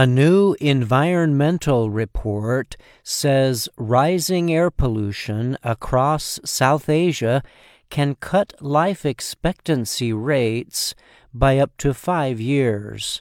[0.00, 7.42] A new environmental report says rising air pollution across South Asia
[7.90, 10.94] can cut life expectancy rates
[11.34, 13.20] by up to five years.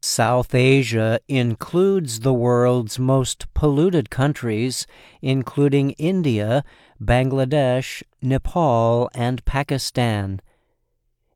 [0.00, 4.86] South Asia includes the world's most polluted countries,
[5.20, 6.64] including India,
[6.98, 10.40] Bangladesh, Nepal, and Pakistan.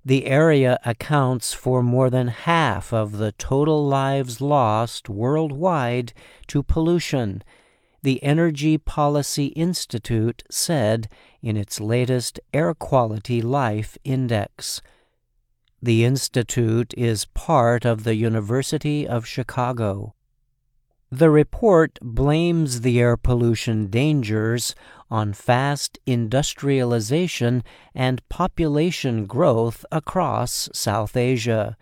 [0.09, 6.15] The area accounts for more than half of the total lives lost worldwide
[6.47, 7.45] to pollution,
[8.03, 11.11] the Energy Policy Institute said
[11.43, 14.80] in its latest Air Quality Life Index.
[15.83, 20.15] The Institute is part of the University of Chicago.
[21.11, 24.75] The report blames the air pollution dangers
[25.11, 31.79] on fast industrialization and population growth across South Asia.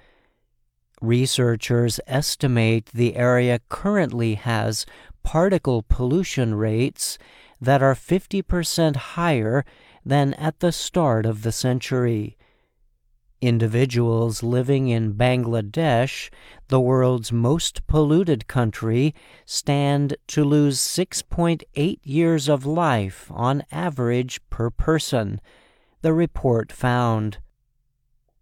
[1.03, 4.87] Researchers estimate the area currently has
[5.25, 7.19] particle pollution rates
[7.61, 9.65] that are 50% higher
[10.05, 12.37] than at the start of the century.
[13.47, 16.31] Individuals living in Bangladesh,
[16.67, 24.69] the world's most polluted country, stand to lose 6.8 years of life on average per
[24.69, 25.41] person,
[26.03, 27.39] the report found.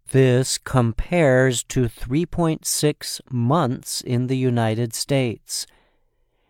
[0.09, 5.67] This compares to 3.6 months in the United States.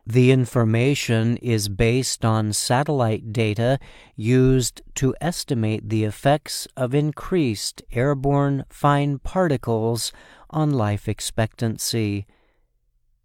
[0.08, 3.80] The information is based on satellite data
[4.16, 10.14] used to estimate the effects of increased airborne fine particles
[10.52, 12.28] on life expectancy.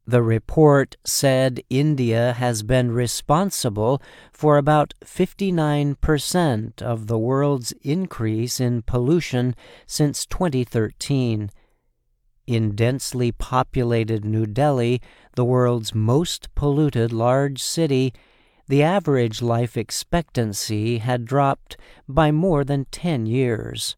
[0.06, 4.00] The report said India has been responsible
[4.32, 9.54] for about 59% of the world's increase in pollution
[9.86, 11.50] since 2013
[12.50, 15.00] in densely populated New Delhi,
[15.36, 18.12] the world's most polluted large city,
[18.66, 21.76] the average life expectancy had dropped
[22.08, 23.96] by more than 10 years.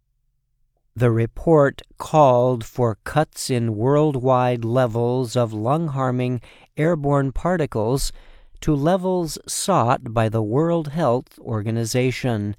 [0.94, 6.42] The report called for cuts in worldwide levels of lung harming
[6.76, 8.12] airborne particles
[8.60, 12.54] to levels sought by the World Health Organization,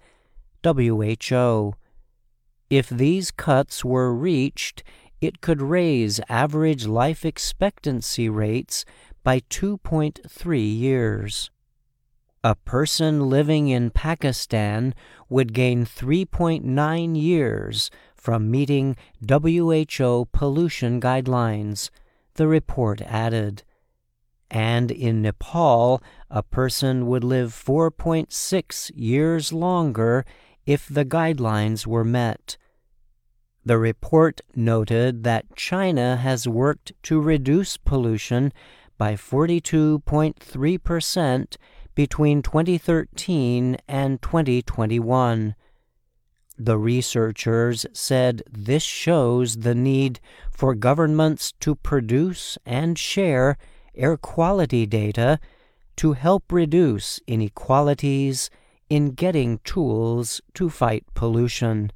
[0.64, 1.75] WHO.
[2.70, 4.81] If these cuts were reached,
[5.24, 8.84] it could raise average life expectancy rates
[9.24, 11.50] by 2.3 years.
[12.44, 14.94] A person living in Pakistan
[15.30, 21.90] would gain 3.9 years from meeting WHO pollution guidelines,
[22.34, 23.64] the report added.
[24.52, 30.26] And in Nepal, a person would live 4.6 years longer
[30.66, 32.58] if the guidelines were met.
[33.66, 38.51] The report noted that China has worked to reduce pollution
[38.97, 41.56] by 42.3%
[41.96, 45.56] between 2013 and 2021.
[46.57, 50.19] The researchers said this shows the need
[50.51, 53.57] for governments to produce and share
[53.95, 55.40] air quality data
[55.95, 58.50] to help reduce inequalities
[58.90, 61.91] in getting tools to fight pollution.